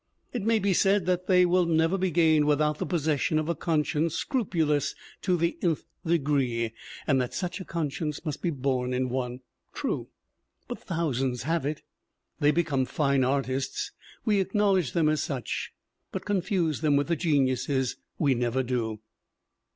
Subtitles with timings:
[0.33, 3.53] It may be said that they will never be gained without the possession of a
[3.53, 6.73] conscience scrupulous to the nth degree
[7.05, 9.41] and that such a conscience must be born in one.
[9.75, 10.07] True,
[10.67, 11.83] but thousands have it.
[12.39, 13.91] They be come fine artists,
[14.25, 15.71] we acknowledge them as such;
[16.11, 19.01] but confuse them with the geniuses we never do!